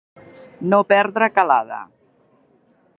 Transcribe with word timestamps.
No 0.71 0.79
perdre 0.93 1.29
calada. 1.37 1.81